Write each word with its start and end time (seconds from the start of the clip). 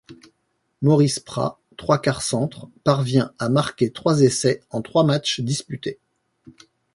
Maurice 0.81 1.19
Prat, 1.19 1.59
trois-quarts 1.77 2.23
centre, 2.23 2.67
parvient 2.83 3.33
à 3.37 3.49
marquer 3.49 3.91
trois 3.91 4.23
essais 4.23 4.63
en 4.71 4.81
trois 4.81 5.03
matchs 5.03 5.41
disputés. 5.41 5.99